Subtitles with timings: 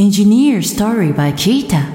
[0.00, 1.86] Engineer Story by Qiita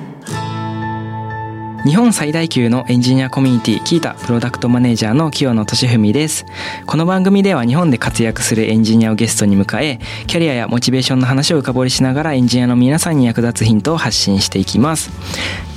[1.83, 6.45] 日本最大級のエンジニアコミュニティ Qiita プロダクトマネージャーの清野俊文です。
[6.85, 15.11] この番組では日本で活躍するエンジニアをゲストに迎えキャリアやモチベーションの話を深掘りしながらエンジニアの皆さんに役立つヒントを発信していきます。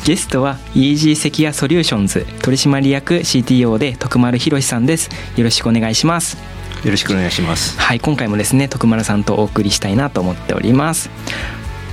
[0.05, 5.11] ゲストは EG セキュアソリューションズ取締役 CTO で徳丸博さんです。
[5.37, 6.37] よろしくお願いします。
[6.85, 7.81] よろしくお願いします。
[7.81, 11.11] はい今回もですね徳丸さんとお送りしたいなと思っております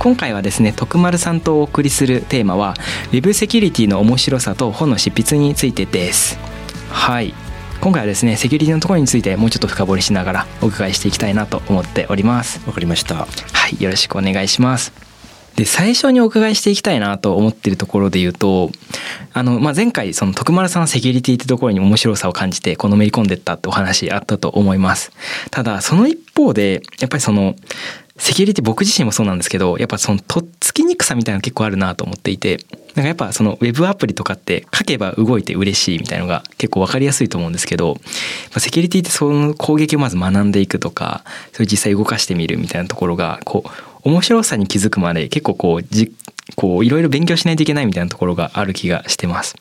[0.00, 2.74] 今回はですね徳丸さんとお送りするテーマは
[3.12, 6.38] Web セキュリティの面白さと本の執筆についてです。
[6.88, 7.34] はい。
[7.82, 12.66] 今回はですねセキュリティのところについてもうちょっと深掘りしながらお伺いしていきたいなと思っております。
[12.66, 13.14] わかりました。
[13.14, 13.26] は
[13.78, 13.82] い。
[13.82, 14.90] よろしくお願いします。
[15.56, 18.70] で最初にお伺いしていきたいなと思っているところで言うと
[19.34, 25.12] あの、まあ、前回その徳丸さんのセキュリティってところに面白さを感じてこのめり込んでったってお話あったと思います。
[25.50, 27.56] ただその一方でやっぱりその
[28.20, 32.58] セキュリティ僕自身もそうなんですけどやっぱそのとっつきにくさみたいなの結構あるなと思っていて
[32.94, 37.96] なんかやっぱそのウェブアプリとかって書けば動いて嬉しいみたいなのが結構分かりやすいと思うんですけどやっ
[38.52, 43.70] ぱセキュリティってその攻撃をまず学んでいくとかそれ実際動かしてみるみたいなところがこう
[44.02, 46.12] 面白さに気づくまで結構こうじ
[46.56, 49.56] こういろいろ勉強しないといけないみたいなところがある気がしてます。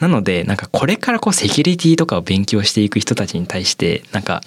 [0.00, 4.42] なのでなんかこれからこうセキュリティとかを勉強していく人たちに対してなんか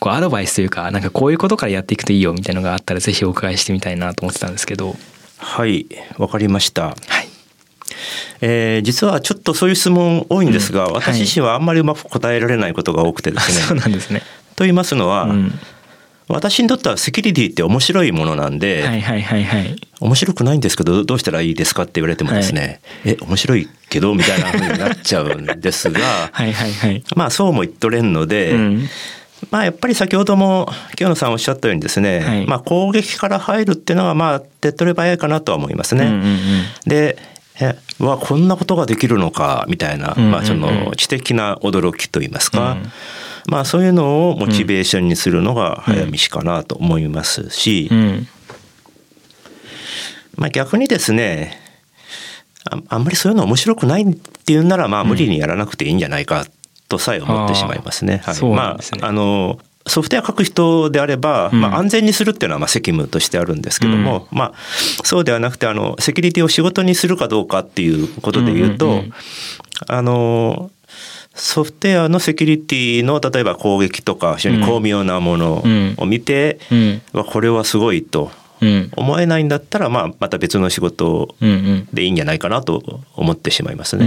[0.00, 4.96] こうアドバイスというかなんかこういうことからやっていくといいよみたいなのがあったらぜひお伺いしてみたいなと思ってたんですけど。
[5.38, 5.86] はい、
[6.18, 6.88] わかりました。
[6.88, 7.28] はい。
[8.40, 13.80] えー実はちょっとそういう質問多いんですが、うん私自身はあんまりうまく答えられないことが多くてでそうすね。
[13.80, 14.20] なんですね。
[14.56, 15.58] と言いますのは、うん。
[16.28, 19.76] 私にとってはセキュリティって面白いものなんで、はいはいはいはい。
[20.00, 27.02] 面白くないんですけどどうしたらいいですかって言われてもですね、え面白いけどみたいな風になっちゃうんですが、 はいはいはい。
[27.16, 28.88] まあそうも言っとれんので、うん。
[29.50, 32.46] まあやっぱり先ほども清野さんおっしゃったようにですね、はい。
[32.46, 36.06] まあ攻撃から入るっていうのはまあ手っ取り早いかなとは思いますね。
[36.06, 36.38] うんうんうん。
[36.86, 37.18] で
[37.60, 40.32] えうわこんなことができるのかみたいな、うんうんうん。
[40.32, 42.82] まあ、その知的な驚きといいますか、うん。
[43.48, 48.28] まあ、そういうのをモチベーションにするのが早道かなと思いますし、うん。
[50.36, 51.60] まあ、逆にですね
[52.70, 56.46] ああんまりそういうの面白くないっていうならまあ無理にやらなくていいんじゃないか
[56.88, 58.22] とさえ思ってしまいますね。
[58.24, 61.60] あーそうなんまああのソフトウェア書く人であれば、うん。
[61.60, 64.54] まあ、安全にするっていうのはまあ責務としてあるんですけども、まあ、
[65.02, 69.12] そうではなくてあのセキュリティを仕事にするかどうかっていうことで言うと、うんうんうん。
[69.86, 70.70] あの
[71.34, 75.64] ソフトウェアのセキュリティの例えば攻撃とか非常に巧妙なもの
[75.96, 77.02] を見て、うん。
[77.12, 78.24] わこれはすごいと。
[78.24, 78.30] うん。
[78.96, 81.34] 思えないんだったら、まあ、また別の仕事。
[81.92, 84.06] でいいんじゃないかなと思ってしまいますね。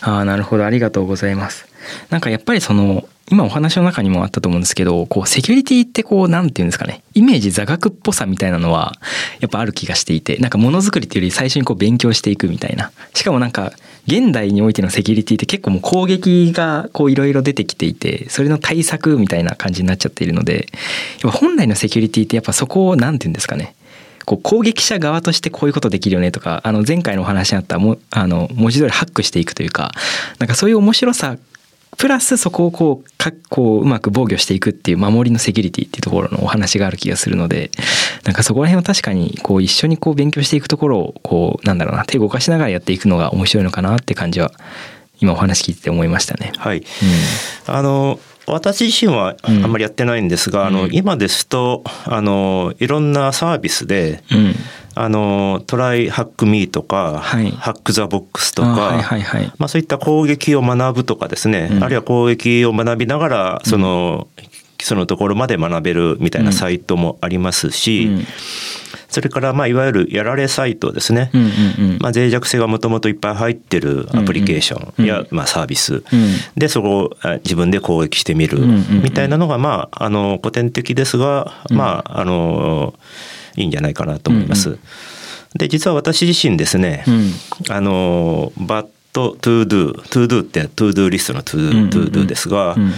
[0.00, 1.66] あなるほどありがとうございます。
[2.10, 7.02] なんかやっぱりその今お話の中にもあったと思うんですけどこうセキュリティってこうなんていうんですかね。
[7.14, 8.94] イメージ座学っぽさみたいなのは
[9.40, 12.92] やっぱある気がしていてなんかものづくりっていうより最初にこう勉強していくみたいな。
[13.14, 13.72] しかもなんか
[14.06, 20.68] 現代においてのセキュリティって結構もう攻撃がこういろいろ出てきていてそれの対策みたいな感じになっちゃっているので
[21.22, 23.74] やっぱ本来のセキュリティってやっぱそこをなんていうんですかね。
[24.26, 29.92] こう攻撃者側としてこういうことできるよねとかあの前回のお話にあったもあの文字通りハックしていくというか
[30.38, 31.36] なんかそういう面白さ
[31.96, 37.70] プラスそこをこうかこううまく防御していくっていう守りのセキュリティっていうところのお話がある気がするので
[38.24, 44.50] なんかそこら辺は確かにこう一緒にこう勉強していくところをこうなんだろうな手を動かしながらやっていくのが面白いのかなって感じは
[45.20, 46.52] 今お話聞いてて思いましたね。
[46.56, 46.82] はい、う
[47.66, 50.94] あの私自身はあうんんまりやってないんですが、あのうん。
[50.94, 54.54] 今ですとあのいろんなサービスでん、うん
[54.94, 57.50] あのトライハックミーとか、はい。
[57.50, 59.52] ハックザボックスとか、あはいはいはい。
[59.58, 61.84] まあ、そういった攻撃を学ぶとかですね、うん。
[61.84, 64.28] あるいは攻撃を学びながらその、
[64.76, 68.26] 基礎のところまで学べるみたいなサイトもありますし、うん。
[69.08, 71.50] それからまあいわゆるやられサイトですね、うんうんう
[71.94, 71.98] ん。
[72.00, 75.28] まあ、脆弱性がもともといっぱい入ってるアプリケーションや、うん。
[75.30, 76.02] まあ、サービス、うん。
[76.56, 79.02] でそこをあ自分で攻撃してみるうんうんうん。
[79.02, 81.76] みたいなのがまああの古典的ですが、うん。
[81.76, 82.94] まああの
[83.56, 84.70] いいんじゃないかなと思います。
[84.70, 84.78] うん
[85.56, 87.32] で実は私自身ですね、うん
[87.70, 92.92] あの Bad Todo、Todo って Todo リストの To うんうんうんー Todo ですが、うん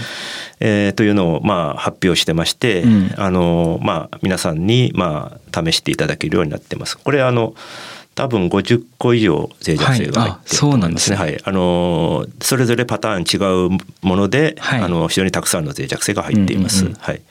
[0.59, 6.97] えーというのをまあ発表してまして、うんあのまあ皆さんにまあ試していただけるようになってます。
[6.97, 7.53] これあの
[8.15, 11.17] 多分50個以上脆弱性が入っていると思いますね。
[11.17, 13.37] ははい、あのそれぞれパターン違
[13.67, 16.79] うもので、はいあの非常にたくさんの脆弱性が入っています。
[16.79, 17.21] うんうんうんはい。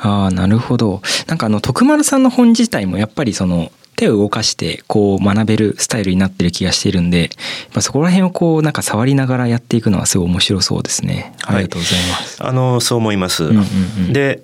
[0.00, 1.02] ああなるほど。
[1.26, 7.28] なんかあの徳丸さんの本自体もやっぱりその手を動かしてこう学べるスタイルになってる気がしているんでやっ
[7.72, 11.34] ぱそこら辺をこうなんか触りながらやっていくのはすごい面白そうですね。
[11.44, 13.44] ありがとうございます、あのそう思います。
[13.44, 13.64] うんうん
[13.98, 14.12] うん。
[14.12, 14.42] で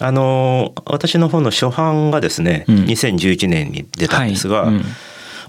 [0.00, 4.74] あの私の方の初版がですね、うん、2011年に出たんですが、はい。
[4.74, 4.82] うん、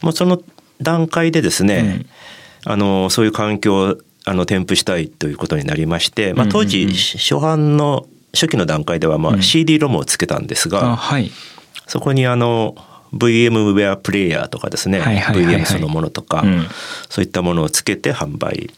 [0.02, 0.42] もうその
[0.82, 2.06] 段階でですね、
[2.66, 11.32] うん、あのそういう環境をあの添付したいということになりまして、まあ、当時初版の初期の段階ではまあ CD ロムをつけたんですが、はい、
[11.88, 12.76] そこにあの
[13.14, 16.66] VMware プレイヤーとかですね、はいはいはいはい、VM そのものとか、うん、
[17.10, 18.72] そういったものをつけて販売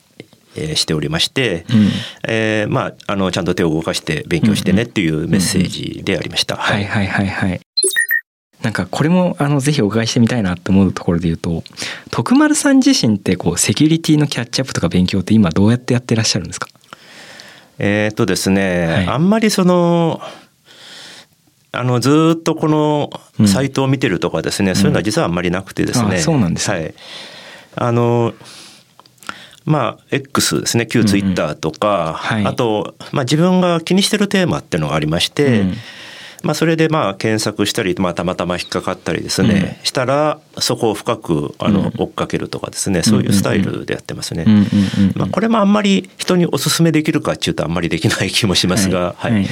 [0.76, 1.90] しておりまして、うん、
[2.28, 6.56] えー、まああのちゃんと手を動かして勉強してねっていうメッセージでありました。
[6.58, 7.62] はいはいはいはい。
[8.62, 11.64] なんかこれもあのぜひお伺いしてみたいなと思うところで言うと
[12.10, 16.68] 徳丸さん自身ってこうセキュリティのキャッチアップとか勉強って今どうやってやってらっしゃるんですか？
[17.80, 20.22] えっとですね、はい、あんまりその
[21.72, 23.10] あのずっとこの
[23.48, 26.94] サイトを見てるとかですね、うん、そういうのは実はあんまりなくてですね、そうなんです、ね、はい、
[27.76, 28.34] あの
[29.66, 35.74] まあ X ですね旧ツイッターとか、うんはい、あと、まあ、自分が気にしてるテーマっていうのがありまして、うん
[36.46, 44.46] まあ、それでまあ検索したり、まあ、たまたま引っかかったりですね、うん、したらそこを深くあの追っかけるとかですね、そういうスタイルでやってますね。
[45.16, 49.48] まあ、これもあんまり人にお勧めできるかっていうとあんまりできない気もしますが、はい、はい、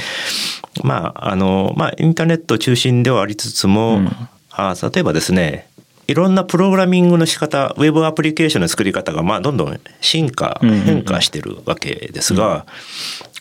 [0.84, 4.10] まああのまあインターネット中心ではありつつも、うん、
[4.50, 5.68] あ例えばですね
[6.06, 12.66] いろんなプログラミングの仕方ウェブアプリケーションの作り方がまあどんどん進化変化してるわけですが、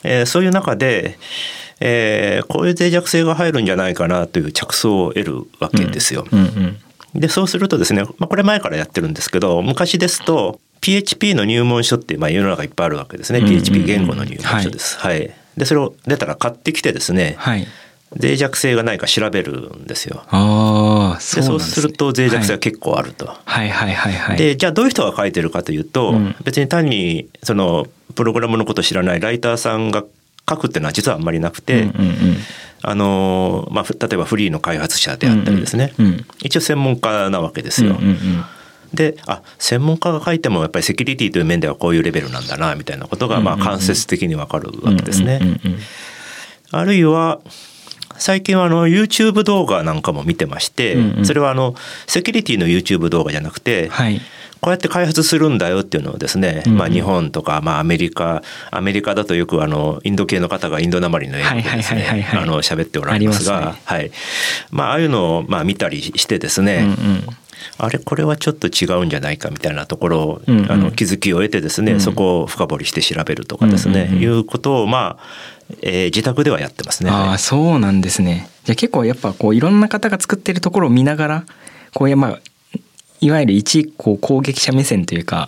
[0.04, 1.18] えー、そういう中で
[1.86, 6.26] えー、こういう脆弱性が入るんじゃないかなという着想を得るわけですよ。
[6.32, 6.80] うんうん
[7.14, 14.98] うん、でそうするとですね、まあ、これ前からやってるんですけど昔ですと PHP の入門書ってまあ世の中いっぱいあるわけですね、うんうんうん、PHP 言語の入門書です。
[14.98, 17.68] はい、はい、でそれを出たら買ってきてですね、はい、
[18.18, 20.24] 脆弱性がないか調べるんですよ。
[20.30, 23.28] あそうで、ね、そうすると脆弱性が結構あると。
[23.28, 24.38] はい、はいはいはい。
[24.38, 30.06] でじゃあどういう人が書いてるかというと、うん、別に単にそのプログラムのことを知らないライターさんが
[30.50, 31.90] 書くっていうのは実はあんまりなくて、
[32.82, 35.94] あのまあ、例えばフリーの開発者であったりですね、
[36.44, 37.98] 一応専門家なわけですよ。
[38.94, 45.40] であ専門家が書いてもやっぱりセキュリティという面ではこういうレベルなんだなみたいなことがまあ間接的にわかるわけですね。
[46.72, 47.40] あるいは
[48.18, 51.76] 最近はあの YouTube 動画なんかも見てまして、それはあの
[52.06, 54.22] セキュリティの YouTube 動画じゃなくて、はい、
[54.64, 64.12] こうやって開発するんだよっていうのをですね、まあ、日本とか、まあ、アメリカアメリカだとよくあのインド系の方がインドなまりの英語でですね喋っておられますが、ね、はい。
[64.72, 67.24] まあ、ああいうのをまあ見たりしてですね、うんうん。
[67.78, 75.24] あれこれはちょっと違うんじゃないかみたいなところを、うんうん、あの気づきを得てですね、うん、そこを深掘りして調べるとかですね、うんうんうん、いうことをまあ、
[75.82, 77.10] えー、自宅ではやってますね。
[77.10, 78.50] ああそうなんですね。
[78.64, 81.46] じゃあ結構やっぱこういろんな方が作ってるところを見ながら
[81.94, 82.40] こういうまあ
[83.24, 85.48] いわゆる一こう攻撃者目線というか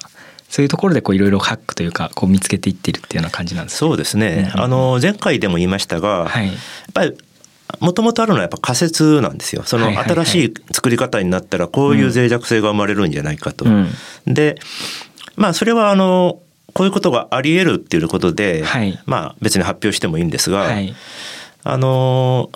[0.49, 6.55] そういうところでいろいろハックというかこう見つけていっているっていうような感じなんです、ね、そうですね、うん、あの前回でも言いましたが、はい、やっ
[6.93, 7.17] ぱり
[7.81, 9.63] もともとあるのはやっぱ仮説なんですよ。
[9.63, 13.65] その新しい作り方になったらこういう脆弱性が生まれるんじゃないかと。
[13.65, 13.89] うん、
[14.27, 14.55] で
[15.35, 16.39] まあそれはあの
[16.73, 20.95] こういうことがあり得るっていうことで、はい、まあ別に発表してもいいんですが、はい、
[21.63, 22.51] あの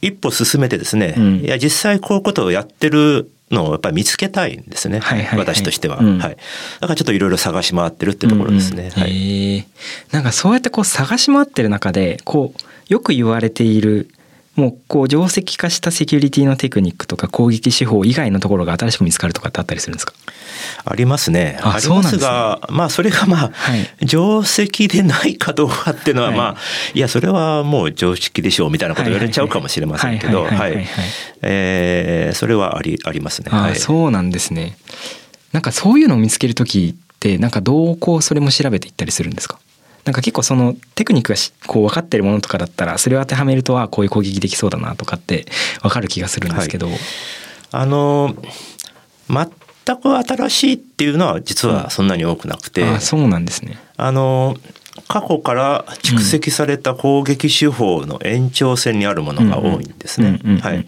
[0.00, 6.36] 一歩進めてですね、うん、いや実際こういうことをやってるのをやっぱり見つけたいんですね、はいはいはい、私としては、うん、はい、
[6.80, 9.66] だからちょっといろいろ探し回ってるってところですね、うんうん、はい、
[10.12, 14.08] なんかそうやってこう探し回ってる中でこうよく言われている
[14.56, 20.12] もうこう定石化したセキュリティのテクニックとか攻撃手法以外のところが新しく見つかるとかってあったりするんですか？
[20.84, 21.58] ありますね。
[21.62, 26.58] ありますが、ね、まあそれがまあ、はい、定石でないかどうかっていうのはまあ、は
[26.94, 30.86] い、いやそれはもう常識でしょうみたいなこと言われちゃうかもしれませんけど、はい、
[31.42, 33.50] えそれはありありますね。
[33.52, 34.76] あ、そうなんですね。
[35.52, 39.58] なんかそういうのを見つける時ってなんかどうこうそれも調べていったりするんですか？
[40.04, 45.46] なんか結構そのテクニックがこう分かってるものとかだったらそれを当てはめるとはこういう攻撃できそうだなとかって
[45.82, 46.96] 分かる気がするんですけど、はい、
[47.72, 48.34] あの
[49.28, 53.78] 全く新しいっていうのは実はそんなに多くなくて、うん、あそうなんですね。
[53.96, 54.56] あの
[55.08, 60.40] 過去から蓄積された攻撃手法の延長線にあるものが多いんですね。
[60.60, 60.86] はい。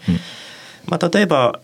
[0.87, 1.59] まあ例えば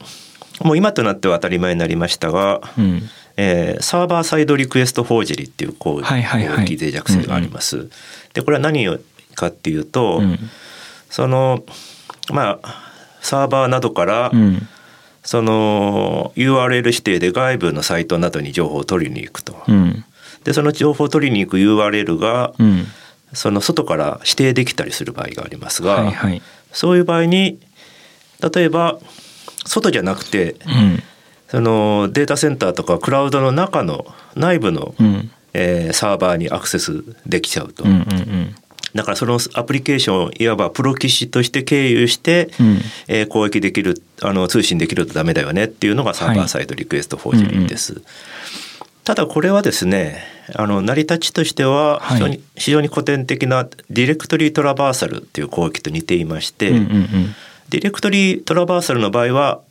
[0.62, 3.02] もう今となっては当たり前になりましたが、うん、
[3.42, 7.88] えー、サーバーサイドリクエストフォージリっていう攻撃脆弱性があります。
[8.34, 8.86] でこれは何
[9.34, 10.38] かっていうと、うん、
[11.10, 11.64] その
[12.34, 12.92] まあ
[13.22, 14.68] サーバーなどから、うん、
[15.24, 19.64] その URL 指定で外部のサイトなどに情報を取りに行くと。
[19.70, 20.04] うん、
[20.44, 22.54] でその情報を取りに行く URL が、
[23.32, 26.42] その外から指定できたりする場合がありますが、はいはい、
[26.74, 27.58] そういう場合に
[28.54, 29.00] 例えば
[29.66, 30.56] 外じゃなくて、
[31.50, 37.84] そのデータセンターとかクラウドの中の内部の、うん、えー、サーバーにアクセスできちゃうと。
[37.84, 38.56] うんうんうん。
[38.94, 47.94] だからそのアプリケーションをいわばプロ棋士として経由して、うん、えー、攻撃できるあの通信できるとダメだよねっていうのがサーバーサイドリクエストフォージェリーです。
[47.94, 50.24] はいうんうん、ただこれはですね
[50.56, 57.36] あの成り立ちとしては非常にはい、非常に古典的なディレクトリートラバーサルっていう攻撃と似ていまして、うんうんうん、
[57.70, 59.62] ディレクトリートラバーサルの場合は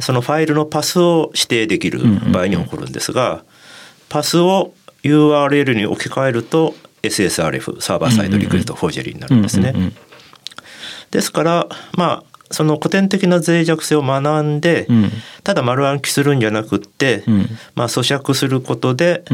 [0.00, 2.00] そのファイルのパスを指定できる
[2.32, 3.44] 場合に起こるんですが、うんうんうん、
[4.08, 9.74] パスを URL に置き換えると SSRF サーバーサイドリクエストフォージェリーになるんですね。
[11.10, 15.10] ですからまあその古典的な脆弱性を学んで、うん、
[15.42, 19.24] ただ丸暗記するんじゃなくって、うん、まあ、咀嚼することで、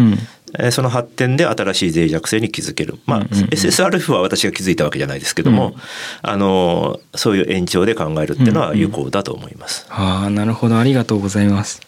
[0.70, 5.74] その発展で新しい脆弱性に気づける、まあ、うんうんうん、SSRF は私が気づいたわけじゃないですけども、
[6.22, 9.86] あのそういう延長で考えるっていうのは有効だと思います。
[9.90, 11.80] うんうん、あなるほどありがとうございます。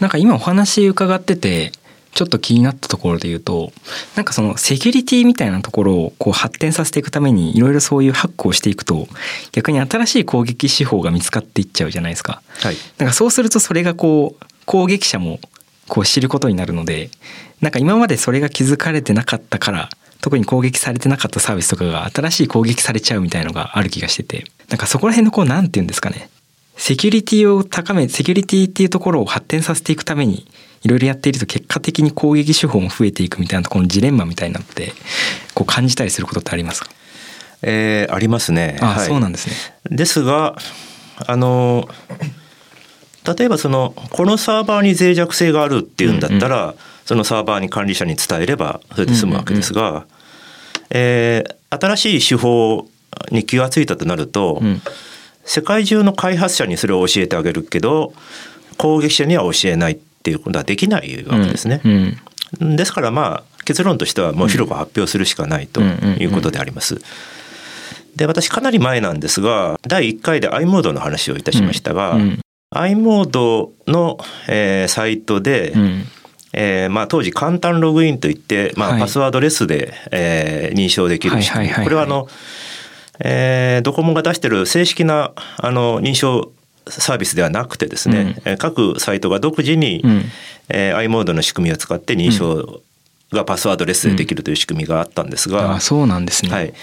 [0.00, 1.72] なんか今お話伺ってて
[2.16, 3.72] ちょっと気になったところで言うと
[4.14, 9.06] なんかそのセキュリティみたいなところをこう発展させていくためにいろいろそういうハックをしていくと
[9.52, 12.40] 逆に新しい攻撃手法が見つかっていっちゃうじゃないですか。
[12.60, 15.40] はい、なんかそうするとそれがこう攻撃者も
[15.88, 17.10] こう知ることになるので
[17.60, 19.88] なんか今までそれが気づかれてなかったから
[20.20, 26.28] 特に攻撃されてなかったサービスとかが新しい攻撃されちゃうみたいのがある気がしててなんかそこら辺のこう何て言うんですかね
[26.76, 30.46] セキュリティを高めセキュリティっていうところを発展させていくために
[30.82, 34.92] いろいろやっていると結果的に攻撃手法も増えていくみたいなところのジレンマみたいになって
[35.54, 36.90] こう感じたりすることってありますか？
[37.62, 38.76] えー、ありますね。
[38.82, 39.54] あ、はい、そうなんですね。
[39.96, 40.56] ですが
[41.26, 41.88] あの
[43.38, 50.06] 例えばそのこのサーバーに脆弱性があるっていうんだったら、うんうん、そのサーバーに管理者に伝えればそれで済むわけですが、うんうんうん、
[50.90, 52.88] えー、新しい手法
[53.30, 54.82] に気が付いたとなると、うん、
[55.44, 58.12] 世界中の開発者にそれを教えてあげるけど
[58.76, 61.80] 攻撃者には教えないっていうことはできないわけですね。
[61.84, 62.16] うん
[62.60, 67.00] うん、ですからまあ結論としてはもう広く発表するしかないということであります。
[68.16, 76.04] で私かなり前なんですが第1回で i モードの話をいたしましたが、うん、i モードの、えー、サイトで、うん、
[76.52, 82.28] えー、まあ、当時簡単ログインといって、まあ、パスワードレスで、えー、認証できる仕組みこれはあの、
[83.20, 86.52] えー、ドコモが出してる正式なあの認証
[86.88, 90.24] サービスではなくてですね、うん、各サイトが独自に、うん。
[90.68, 92.82] えー、i モードの仕組みを使って認証
[93.30, 96.74] がパスワードレスでできるという仕組みがあったんですが、うん、あそうなんですね、はい。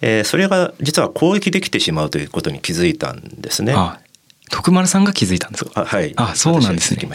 [0.00, 3.74] えー、それが実は攻撃できてしまうということに気づいたんですね。
[3.76, 4.00] あ
[4.50, 5.82] 徳丸さんが気づいたんですか？
[5.82, 6.14] あはい。
[6.16, 7.06] あそうなんですね。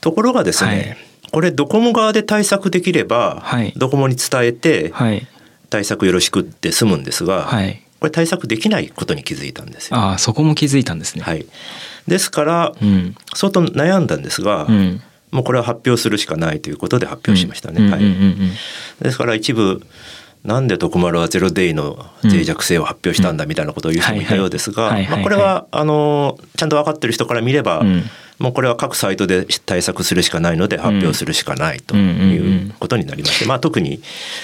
[0.00, 0.96] ところがですね、はい、
[1.30, 5.26] これドコモ側で対策できれば、はい、ドコモに伝えて、はい、
[5.68, 9.98] 対策よろしくって済むんですが、はい、これ対策できないことに気づいたんですよ。
[9.98, 11.22] あそこも気づいたんですね。
[11.22, 11.46] はい、
[12.08, 17.90] ですから、うん、相当悩んだんですが、うん、もうこれは発表するしかないということで発表しましたね。
[17.90, 18.02] はい、
[19.02, 19.82] ですから一部
[20.44, 27.82] なんで徳丸はゼロデイの脆弱性を発表したんだみたいなことを言う人もいたようですがこれはあのちゃんと分かってる人から見れば、
[28.40, 34.00] もうこれは各サイトで対策するしかないので発表するしかないということになりまして、まあ、特に、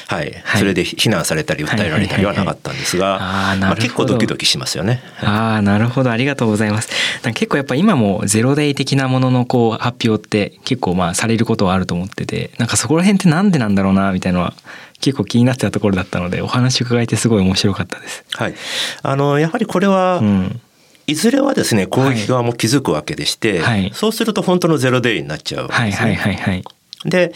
[0.06, 3.18] はい、それで非難されたり訴えられたりはなかったんですが、
[3.58, 5.02] まあ、結構ドキドキしますよね。
[5.22, 6.10] ああなるほど。
[6.10, 6.90] ありがとうございます。
[7.22, 14.52] 結構やっぱ今もゼロデイ的なもののこう発表って結構まあされることはあると思っててなんかそこら辺ってなんでなんだろうなみたいなのは
[15.00, 18.24] 結構気になってたところだったのでお話伺えてすごい面白かったです。
[18.32, 18.54] はい、
[19.02, 20.60] あのやはりこれは、うん
[21.06, 26.10] いずれはですね攻撃側も気づくわけでして、はい、そうすると本当のゼロデイになっちゃうわけですね。
[26.10, 26.64] はいはいはいはい。
[27.04, 27.32] で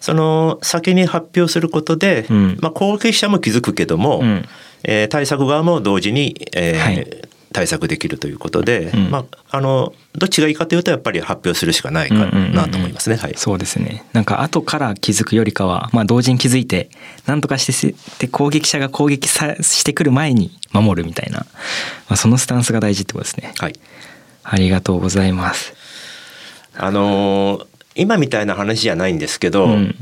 [0.00, 4.44] その先に発表することで、うん、まあ、攻撃者も気づくけども、うん、
[4.84, 7.06] えー、対策側も同時に、えー、はい、
[7.56, 13.16] 対策できるということで、うん、まあ、あのどっちがいいかというとやっぱり発表するしかないかなと思いますね。
[13.36, 14.04] そうですね。
[14.12, 16.90] なんか後から気づくよりかは、まあ、同時に気づいて
[17.24, 21.46] 何とかして攻撃者が攻撃さしてくる前に守るみたいな、ま
[22.10, 23.54] あ、そのスタンスが大事ってことですね。
[23.56, 23.74] はい、
[24.44, 25.72] ありがとうございます。
[26.76, 29.94] あのー、今みたいな話じゃないんですけど、うん、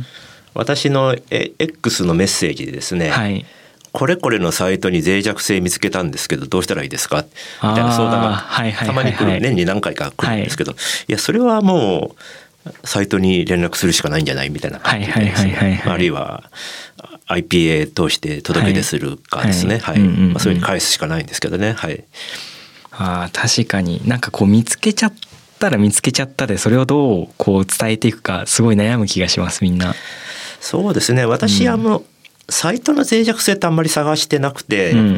[0.54, 3.46] 私の X のメッセージでですね、はい
[3.94, 7.24] これこれのサイトに脆弱性見つけたんですけどどうしたらいいですか？
[7.62, 8.44] みたいな相談が
[8.84, 10.74] たまに来る年に何回か来るんですけど、い
[11.12, 12.16] やそれはも
[12.66, 14.50] うサイトに連絡するしかないんじゃない？
[14.50, 14.80] みたいな。
[14.80, 15.12] 感じで
[15.86, 16.50] あるいは
[17.28, 20.00] IPA 通して届け出するかですね、はい。
[20.00, 21.74] まあ、そういうふうに返すしかないんですけどね。
[21.74, 22.02] はい、
[22.90, 24.02] あ確かに。
[24.08, 25.14] なんかこう見つけちゃっ
[25.60, 29.94] たら見つけちゃったでそれをどうこう伝えていくかすごい悩む気がしますみんな。
[30.60, 31.26] そうですね。
[31.26, 32.04] 私はもう、
[32.48, 35.12] サイトの脆弱性ってあんまり探してなくて、うん、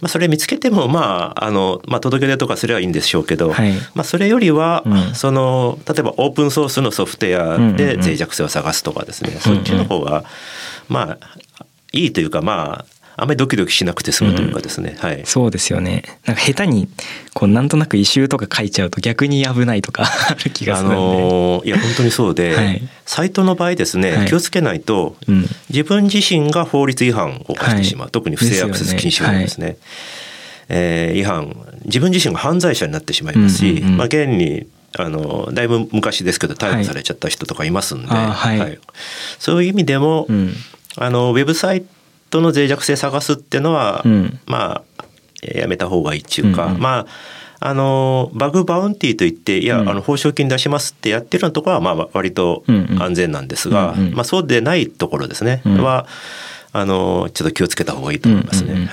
[0.00, 10.24] まあ、それ見つけてもまああの、まあ、届け出とかすればいいんでしょうけど、はい、まあ、それよりは、うん、その例えばオープンソースのソフトウェアで脆弱性を探すとかですね、うんうんうん、そっちの方が
[10.88, 11.36] まあ
[11.92, 15.22] いいというかまああまりドキドキしなくて済むというかですね、うん、はい。
[15.24, 16.04] そうですよね。
[16.26, 16.88] なんか下手に
[17.34, 29.66] こうなんとなく異臭とか書いちゃうと逆に危ないとか ある気がするんで、あのー、いや本当にそうで、はい、サイトの場合ですね、はい、気をつけないと、うん、自分自身が法律違反を犯してしまう、はい、特に不正アクセス禁止法ですね。
[29.66, 29.76] ですね
[30.70, 31.56] えー、違反。
[31.84, 38.58] 自分自身が犯罪者になってしまいますし、うんうんうん、まあ、現にあのだいぶ昔ですけど逮捕されちゃった人とかいますんで、はい。
[38.58, 38.78] はい、
[39.38, 40.52] そういう意味でも、うん、
[40.96, 41.84] あのウェブサイ
[42.30, 44.84] トの脆弱性探すっていうのは、うん、まあ
[45.42, 47.06] やめた方がいいっていうか、うんうん、まあ
[47.62, 52.64] あのバグバウンティーといっていや、うん、あの報奨金出しますってやってるようなところはまあ割と
[52.98, 56.06] 安全なんですが、うんうん、まあ、そうでないところですね、うん、は
[56.72, 58.88] あのちょっと気をつけた方がいいと思いますね。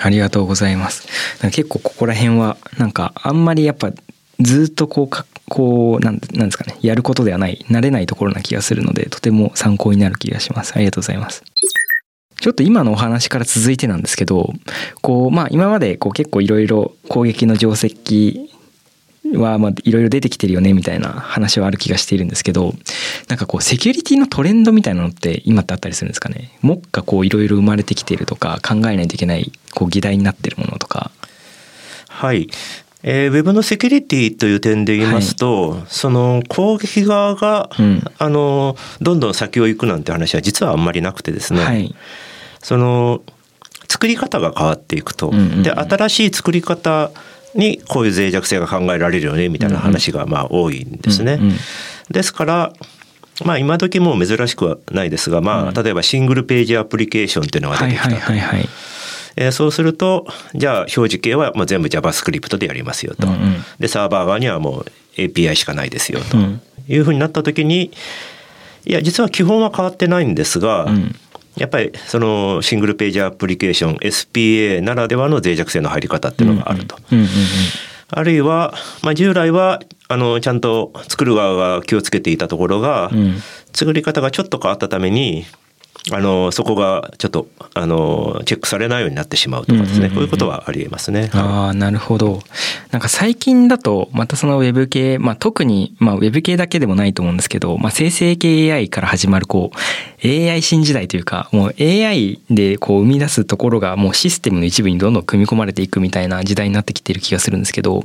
[0.00, 1.06] ありがとうございます。
[1.50, 3.92] 結構ここら辺はなんかあんまりやっぱ
[4.40, 6.76] ずっとこうかこうなんなんですかね。
[6.82, 10.74] やることではない慣れないところな気がするのでとても参考になる気がします。
[10.74, 11.44] ありがとうございます。
[12.44, 14.52] ちょっと今のお話から続いてなんですけど、
[15.00, 18.50] こう、まあ今までこう結構いろいろ攻撃の定石
[19.34, 22.74] はまあいろいろ出てきてるよねみたいな話はある気がしているんですけど、
[23.28, 26.50] なんかこうセキュリティのトレンドみたいなのって今ってあったりするんですかね？
[26.60, 31.10] もっかこういろいろ生まれてきているとか考えないといけないこう議題になってるものとか。
[32.10, 32.50] はい。
[33.06, 41.94] えー、ウェブのセキュリティという点で言いますと、はい、その攻撃側が、うん、あのどんどん先を行くなんて話は実はあんまりなくてですね、はい、
[42.64, 43.22] その
[43.88, 45.30] 作り方が変わっていくと、
[45.62, 47.10] で新しい作り方
[47.54, 51.38] にこういう脆弱性が考えられるよねみたいな話がまあ多いんですね。
[52.10, 52.72] ですから
[53.44, 58.32] まあ今時もう珍しくはないですが、まあ例えばシングルページアプリケーションっていうのが出てきたと。
[59.36, 66.36] えー、そうするとじゃあ表示系はもう全部 JavaScript でやりますよと、うんうん、でサーバー側にはもう API しかないですよと。
[66.86, 67.90] いうふうになった時に
[68.84, 71.16] いや実は基本は変わってないんですが、うん、
[71.56, 76.96] やっぱりそのシングルページアプリケーション SPA ならではの脆弱性の入り方っていうのがあると。
[78.16, 83.36] あるいは、まあ、従来はあのちゃんと作る側が気をつけていたところが、うん、
[83.72, 85.44] 作り方がちょっと変わったために
[86.12, 91.30] あのそこがちょっとあのチェックされないようになってしまうとかですね、こういうことはありえますね。
[91.32, 92.42] ああなるほど。
[92.90, 108.02] なんか最近だとまたそのウェブ系、まあ、特に、まあ、ウェブ系だけでもないと思うんですけど、まあ、生成系 AI から始まるこう AI 新時代というかもう AI でこう生み出すところがもうシステムの一部にどんどん組み込まれていくみたいな時代になってきてる気がするんですけど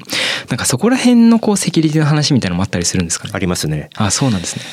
[0.49, 3.31] なんかそこら辺のこうセキュリティの話みたいなのもあったりするんですかね？
[3.33, 3.89] ありますね。
[3.95, 4.63] あそうなんですね。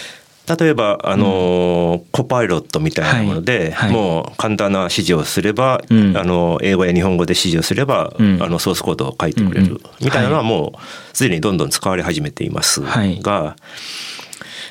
[0.47, 9.81] 例えばあの、うん、コパイロットみたいなもので、もう簡単な指示をすれば、うん、あの英語や日本語で指示をすれば、うん、あのソースコードを書いてくれる。
[10.01, 13.21] みたいなのはもうすでにどんどん使われ始めていますが、はい、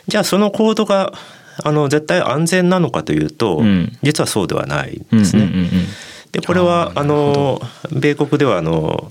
[0.07, 1.11] じゃあそのコードが
[1.63, 3.61] あの絶対安全なのかというと、
[4.01, 5.51] 実はそうではないですね。
[6.31, 7.61] でこれはあの
[7.91, 9.09] 米国ではあの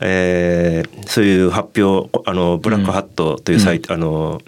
[0.00, 4.40] えー、そういう発表あのブラックハットというサイト、あの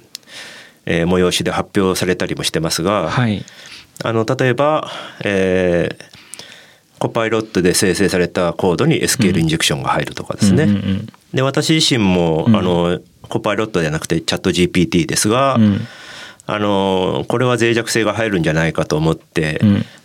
[0.86, 3.44] えー、催しで発表されたりもしてますが、はい、
[4.04, 4.90] あの例えば、
[5.24, 6.04] えー、
[6.98, 10.64] コパイロットで生成されたコードに SQL インジェクションが入るとかですね。
[10.64, 15.80] うんうんうん、で私自身も、うん、あのコパイロットじゃなくてチャット GPT ですが、うん、
[16.46, 19.60] あのこれは脆弱性が入るんじゃないかと思って、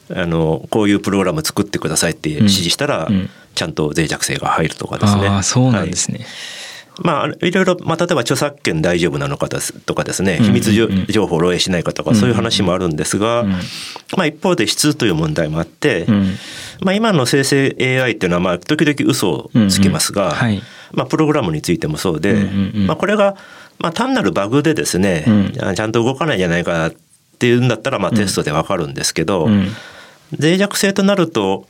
[0.10, 3.10] うん、あのこういうプログラム作ってくださいって指示したら、
[3.56, 5.28] ちゃんと脆弱性が入るとかですね。
[5.28, 6.28] あそうなんですね、はい
[7.02, 9.50] まあ、いろいろ、まあ、例えば著作権大丈夫なのか
[9.86, 10.88] とかですね、秘密情
[11.28, 13.44] 報を漏洩しないかとか、そういう話もあるんですが、
[14.18, 16.06] まあ、一方で質という問題もあって、
[16.82, 20.32] まあ、今の生成 AI っていうのは、まあ、時々嘘をつきますが、
[20.94, 22.34] まあ、プログラムについてもそうで、
[22.88, 23.36] まあ、これが、
[23.80, 25.26] まあ、単なるバグでですね、
[25.76, 26.94] ちゃんと動かないんじゃないかっ
[27.40, 29.48] ていうんだったら、まあ、テストでわかるんですけど、
[30.40, 31.68] 脆弱性となると、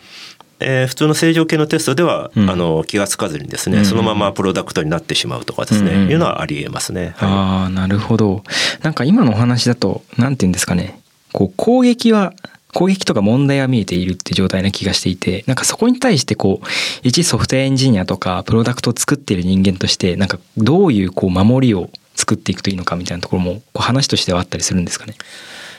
[0.59, 7.13] えー、普通の正常系のテストでは、うん、あの気が付かずにですね、うん、そのままプロダクトになってしまうとかですね、うん、いうのはありえますね。
[7.17, 8.43] はい、ああなるほど。
[8.81, 10.99] なんか今のお話だとなんて言うんですかね
[11.33, 12.33] こう攻撃は
[12.73, 16.67] 攻撃とか問題は見えているって状態な気がしていてなんかそこに対してこう
[17.03, 25.15] 一ソフトウェアエンジニアとかプロダクトを作っている人間としてなんかどういうこう守りを作っていくといいのかみたいなところもこう話としてはあったりするんですかね。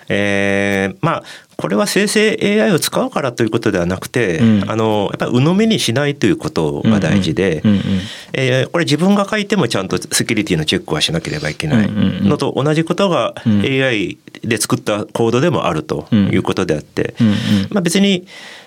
[0.09, 1.25] えー、まあ
[1.57, 7.63] これは生成 AI を使うからということではなくて、うん、あのやっぱり鵜呑みにしないということが大事で、
[8.35, 11.91] えこれ自分が書いてもちゃんとセキュリティのチェックはしなければいけない。
[11.91, 17.15] のと同じことが AI で作ったコードでもあるということであって、
[17.71, 18.27] まあ、別に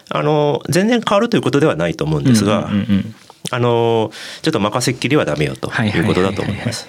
[0.09, 2.69] あの全然変わるということではないと思うんですが、
[3.51, 6.87] あのちょっと任せっきりはダメよということだと思います。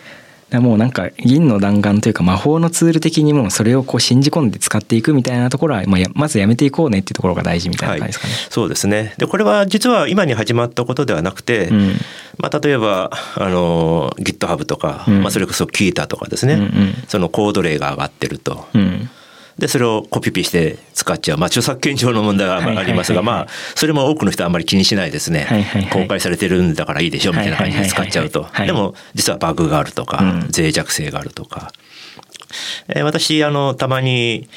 [0.59, 8.33] もうなんか銀の弾丸というか魔法のツール的にもうそれをこう信じ込んで使っていくみたいなところはまあまずやめていこうねっていうところが大事みたいな感じですかね。
[8.33, 9.15] はい、そうですね。
[9.19, 11.93] でこれは実は今に始まったことではなくて、うん、
[12.39, 18.67] まあ、例えばあの GitHub とか、うん、まあ、それこそ Kita とかですね、うんうん、そのコード例が上がってると。
[18.75, 19.11] うん
[19.61, 23.47] でそれをコピペして使っちゃう、まあ、著作権上の問題はありますが、まあ、
[23.77, 30.23] それも多くの人はあんまり気にしないですね、公開されてるんだからいいでしょみたいな感じで使っちゃうと、でも実はバグがあるとか、
[30.57, 31.73] 脆弱性があるとか、
[32.89, 34.49] えー、私あのたまに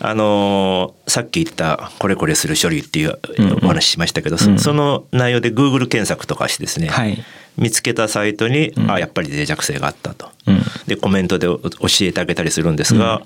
[0.00, 3.18] あのさっき言ったこれこれする処理っていう
[3.62, 7.22] お話ししましたけど、うんうん、その内容で Google 検索とかしてですね、はい、
[7.56, 11.68] 見つけたサイトに、うん、あやっぱり脆弱性があったと、うん、でコメントで教
[12.02, 13.22] えてあげたりするんですが、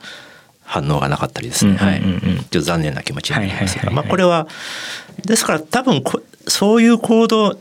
[0.72, 3.78] 反応がなかったりですね、はい、ちょっと残念な気持ちになります。
[3.78, 4.48] が、まあ、これは
[5.26, 6.02] ですから多分
[6.48, 7.58] そういう行動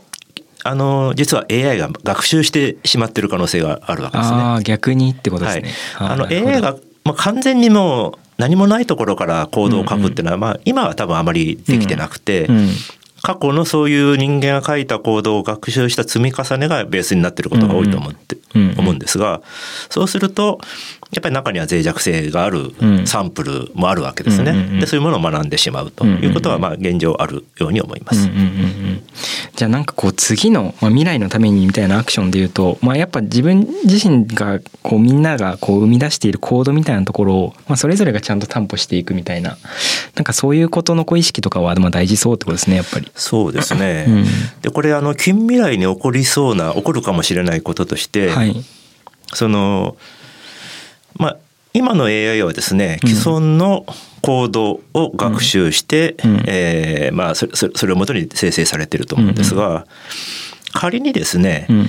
[0.64, 4.36] あの実は AI が学習してしまってる可能性があるわけですね。
[4.38, 5.70] あ逆にってことですね。
[5.94, 12.48] はい、あの AI がまあ、完全にもう何もないところからコードを書くっていうのは、まあ、今は多分あまりできてなくて、
[13.22, 19.42] 過去のそういう人間が書いたコードを学習した積み重ねがベースになっていることが多いと思って、思うんですが
[19.90, 20.60] そうすると
[21.12, 22.72] やっぱり中には脆弱性がある
[23.04, 24.80] サンプルもあるわけですね。
[24.80, 28.30] でそういうものを学んでしまうということはまあ現状あるように思います。
[29.54, 39.58] じゃあなんかこう次の、まあ、未来のためにみたいなアクションで言うと、まあ、やっぱ自分自身がこうみんながこう生み出しているコードみたいなところを、まあ、それぞれがちゃんと担保していくみたいな
[40.14, 43.10] なんかそういうことのこう意識とかはまあ大事そうってことですねやっぱり。
[43.14, 44.24] そうですね、うん、
[44.62, 48.41] でこれあの近未来に起こりそうな起こるかもしれないこととして、はい、
[49.34, 49.96] その
[51.18, 51.36] まあ、
[51.74, 53.86] 今の AI はですね既存の
[54.22, 59.84] コードを学習して、うん、えー、まあ、それそれをもとに生成されてると思うんですが、うん、
[60.72, 61.86] 仮にですね、うん、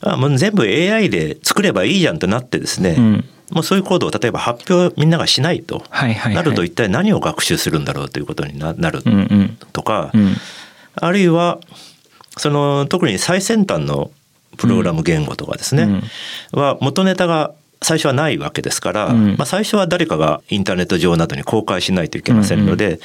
[0.00, 9.02] あもう全部 AI で作ればいいじゃんとなってですね、もうそういうコードを例えば発表みんながしないとなると一体何を学習するんだろうということになる
[9.72, 10.12] とか、
[10.96, 11.60] あるいは
[12.36, 14.10] その特に最先端の
[14.58, 16.02] プログラム言語とかですね、
[16.52, 22.98] は元ネタが最初はないわけですから、うん、まあ、最初は誰かがインターネット上などに公開しないといけませんので、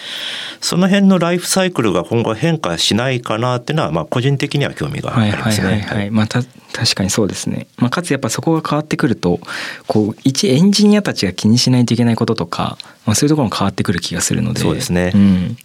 [0.62, 5.68] その辺のライフサイクルが今後変化しないかなっていうのは、まあ、個人的には興味がありますね。
[5.68, 6.48] はいはいはい、まあ、確
[6.96, 9.40] かにそうですね、まあ、かつやっぱそこが変わってくると
[9.86, 14.62] こう一エンジニアたちが気にしないといけないこととか、まあ、そういうところも変わってくる気がするので。
[14.62, 15.58] そうですね、うん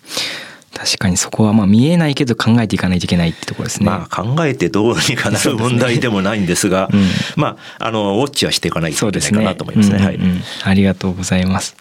[0.75, 3.87] 確かにそこはまあ見えないけど考えていかないといけないってところですね。
[3.87, 7.03] まあ考えてどうにかなる問題でもないんですが、すね
[7.37, 9.99] うん、まああのウォッチはしていかないといけないかなと思いますね。
[9.99, 10.19] はい、
[10.65, 11.77] ありがとうございます。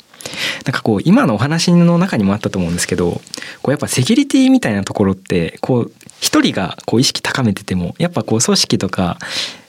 [0.65, 3.21] なんかこう今のお話の中にもあったと思うんですけど
[3.61, 9.17] こうやっぱセキュリティみたいなところってこう一人がこう意識高めててもやっぱこう組織とか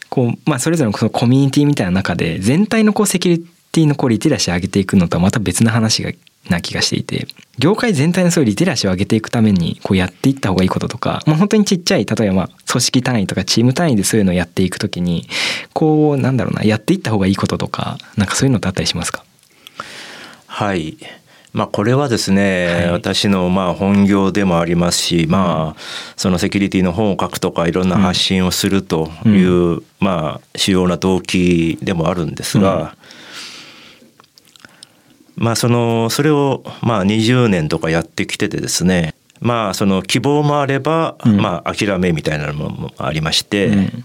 [0.09, 6.11] こうまあそれぞれのそのコミュニティみたいな中で全体のこうセキュリティのこうリテラシー上げていくのとはまた別な話が
[6.49, 7.27] な気がしていて
[7.59, 15.29] 業界全体のそういうリテラシーを上げていくためにこうやっていった方がいいこととか、まあ、本当にちっちゃい例えばまあ組織単位とかチーム単位でそういうのをやっていくときに
[15.73, 19.25] こうなんだろうなやっていった方がいいこととかなんかそういうのってあったりしますか？
[20.47, 20.97] はい。
[21.55, 25.81] まあ、これはですね、はい、私のまあ本業でもありますし、まあ、
[26.15, 32.95] そのセキュリティの本を書くとかいろんな発信をするという、まあ主要な動機でもあるんですが、
[35.39, 39.15] まあそのそれをまあ20年とかやってきててですね。
[39.41, 44.05] まあその希望もあれば、まあ諦めみたいなのもありまして、うん、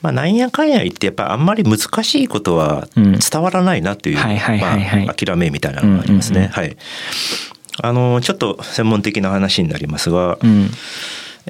[0.00, 6.50] まあなんやかんや言ってやっぱあんまり難しいことは伝わらないなという諦めみたいなのがありますね。
[6.52, 6.76] はい。
[7.80, 10.70] あのちょっと専門的な話になりますが、うん、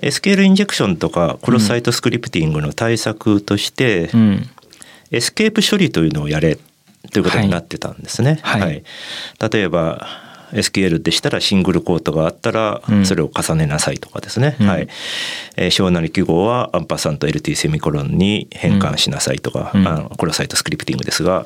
[0.03, 4.48] SQL インジェクションとかクロスサイトスクリプティングの対策として、うん、
[5.11, 6.59] エスケープ処理というのをやれ
[7.12, 8.38] ということになってたんですね。
[8.42, 8.85] はい、はい、
[9.51, 10.07] 例えば
[10.53, 14.88] SQL でしたらシングルクォートがあったらそれを重ねなさいとかですね、うん、はい。
[15.57, 21.44] えー、小なり記号はアンパーサント LT セミコロンに変換しなさいとか、うん、あのクロスサイトスクリプティングですが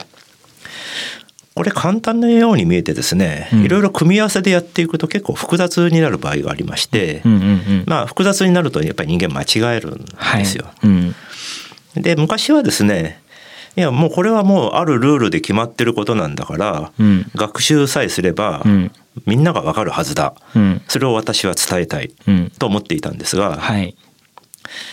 [1.55, 10.65] これ簡単なように見えてですね、いろいろ組み合わせでやっていくと結構複雑になる場合がありまして、うんうんうん、まあ複雑になるとやっぱり人間間違えるんですよ。
[10.65, 10.89] はい。
[10.89, 11.15] うん、
[11.97, 13.22] で昔はですね
[13.77, 18.93] いやもうこれはもうあるルールで決まってることなんだから、うん、学習さえすれば、うん、
[19.25, 22.11] みんながわかるはずだ、うん、それを私は伝えたい
[22.59, 23.97] と思っていたんですが、はい、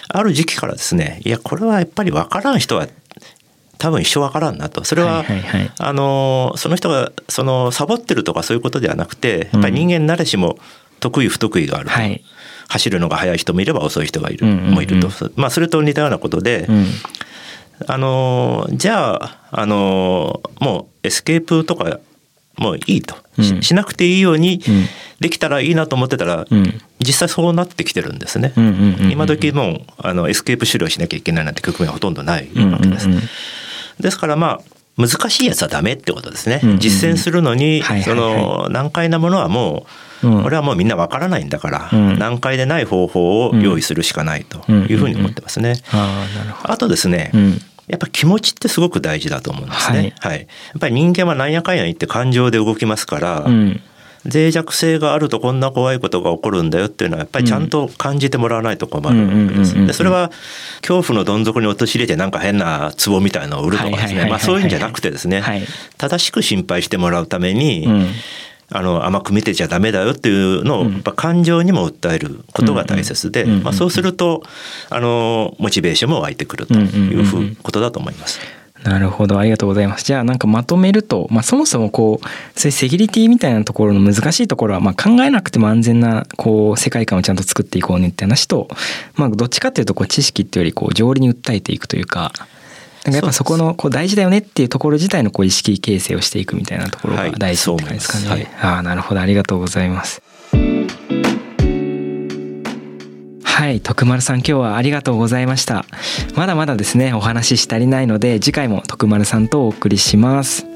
[0.07, 2.87] ある時期からですねいやこれはやっぱり分からん人は
[3.79, 4.83] 多分一生分からんなと。
[4.83, 5.23] それは,、
[5.77, 10.59] あのその人がそのサボってるとかそういうことではなくてやっぱり人間誰しも
[10.99, 11.91] 得意不得意があると。
[11.93, 12.23] はい。
[12.69, 16.69] 走るのが速い人もいれば遅い人がいる、もいると、まあ、それと似たようなことで、
[17.87, 21.99] あのじゃああのもうエスケープとか
[22.57, 24.61] もういいと、うん、しなくていいように
[25.19, 28.53] できたらいいなと思ってたら、うん、実際そうなってきてるんですね。
[29.11, 33.07] 今時もうあのエスケープ処理しなきゃいけないなんて局面はほとんどないわけです。
[33.99, 34.61] ですからまあ
[34.99, 36.59] 難しいやつはダメってことですね。
[36.77, 39.85] 実践するのに、その難解なものはも
[40.21, 45.75] う、うん、これはもうみんなわからないんだから、うん、難解でない方法を用意するしかないというふうに思ってますね。
[46.63, 47.31] あとですね、
[47.89, 50.13] やっぱ気持ちってすごく大事だと思うんですね。
[50.19, 50.45] はい、はい、や
[50.77, 53.81] っぱり人間はなんやかんや言って感情で動きますから、うん、
[54.31, 59.85] 脆弱性があるとこんな怖いことが起こるんだよっていうのはやっぱりちゃんと感じてもらわないと困るわけです。
[59.87, 60.29] でそれは
[60.81, 65.63] 恐怖のどん底に陥れてなんか変な壺みたいのを売るとかですね、まあそういうんじゃなくてですね、はい、
[65.97, 68.07] 正しく心配してもらうために、うん
[68.71, 74.43] あの甘く見てちゃダメだよっていうのをやっぱ感情にも訴えることが大切で、まあ、そうすると
[74.89, 78.39] あのモチベーションも湧いてくるというふうことだと思います。
[78.83, 79.37] なるほど。
[79.37, 80.05] ありがとうございます。
[80.05, 88.69] じゃあなんかまとめると、まあ、そもそもこうそういうセキュリティみたいなところの難しいところは、まあ、考えなくても安全なこう世界観をちゃんと作っていこうねって話と、
[89.15, 92.31] まあ、どっちかっていうとこう知識っていうよりこう条理に訴えていくというか
[93.05, 98.29] なんかやっぱそこのこう大事だよねっていうところ自体のこう意識形成をしていくみたいなところが大事って感じですかね。
[98.29, 100.21] はい、ああなるほどありがとうございます。
[103.59, 105.83] はい、徳丸さん今日はありがとうございました。
[106.33, 110.68] まだまだですね、お話しし足りないので、次回も徳丸さんとお送りします。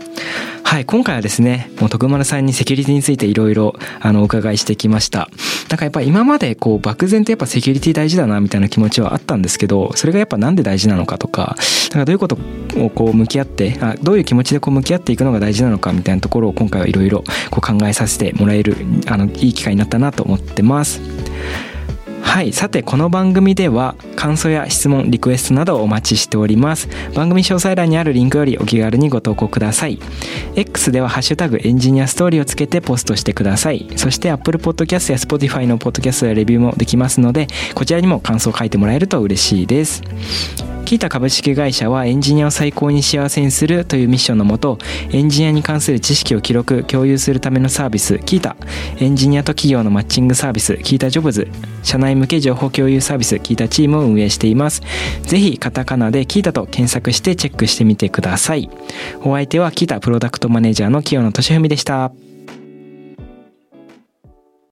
[0.63, 5.29] はい、今回はですね、もう徳丸さんにセキュリティについていろいろあのお伺いしてきました。
[5.69, 11.55] なんかやっぱ今までこう漠然とやっぱセキュリティ大事だなみたいな気持ちはあったんですけど、それがやっぱなんで大事なのかとか、
[11.91, 12.37] なんかどういうこと
[12.77, 18.75] をこう向き合って、あどういう気持ちでこう向き合っていくのが大事なのかみたいなところを今回はいろいろ考えさせてもらえる
[19.07, 21.01] あのいい機会になったなと思ってます。
[22.23, 26.89] はいさてこの番組では感想や質問リクエストなどをお待ちしております。
[27.13, 29.99] 番組詳細欄にあるリンクよりお気軽にご投稿ください。
[30.55, 33.87] X ではハッシュタグエンジニアストーリーをつけてポストしてください。
[33.97, 40.01] そして Apple Podcast や Spotify のポッドキャストやレビューもできますのでこちらにも感想を書いてもらえると嬉しいです。
[40.85, 44.79] キータ株式会社はエンジニアを最高に幸せにするというミッションのもと
[45.11, 48.55] エンジニアに関する知識を記録共有するためのサービスキータ
[48.97, 51.47] エンジニアと企業のマッチングサービスキータジョブズ
[51.83, 54.81] 社内向け情報共有サービスキータチームを運営しています。
[55.21, 58.69] ぜひカタカナでキータと検索してチェックしてみてください。
[59.21, 62.22] お相手はキータプロダクトマネージャーの清野俊文でした。